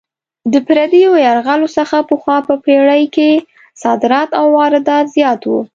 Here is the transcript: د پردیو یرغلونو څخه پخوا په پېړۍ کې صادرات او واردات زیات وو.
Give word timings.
د 0.53 0.55
پردیو 0.67 1.11
یرغلونو 1.25 1.67
څخه 1.77 1.97
پخوا 2.09 2.37
په 2.47 2.53
پېړۍ 2.63 3.03
کې 3.15 3.31
صادرات 3.83 4.29
او 4.39 4.45
واردات 4.57 5.05
زیات 5.15 5.41
وو. 5.49 5.61